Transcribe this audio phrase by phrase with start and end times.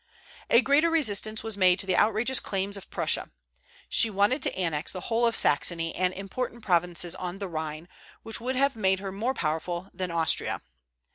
[0.49, 3.29] A greater resistance was made to the outrageous claims of Prussia.
[3.87, 7.87] She wanted to annex the whole of Saxony and important provinces on the Rhine,
[8.23, 10.63] which would have made her more powerful than Austria.